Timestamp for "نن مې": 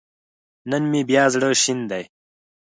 0.69-1.01